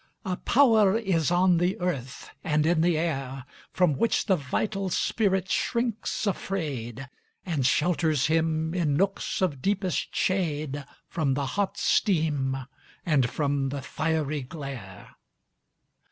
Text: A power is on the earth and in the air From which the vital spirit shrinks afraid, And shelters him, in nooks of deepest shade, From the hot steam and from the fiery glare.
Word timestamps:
A 0.25 0.35
power 0.35 0.97
is 0.97 1.29
on 1.29 1.59
the 1.59 1.79
earth 1.79 2.31
and 2.43 2.65
in 2.65 2.81
the 2.81 2.97
air 2.97 3.45
From 3.71 3.93
which 3.93 4.25
the 4.25 4.35
vital 4.35 4.89
spirit 4.89 5.51
shrinks 5.51 6.25
afraid, 6.25 7.07
And 7.45 7.67
shelters 7.67 8.25
him, 8.25 8.73
in 8.73 8.95
nooks 8.97 9.43
of 9.43 9.61
deepest 9.61 10.15
shade, 10.15 10.85
From 11.07 11.35
the 11.35 11.45
hot 11.45 11.77
steam 11.77 12.65
and 13.05 13.29
from 13.29 13.69
the 13.69 13.83
fiery 13.83 14.41
glare. 14.41 15.09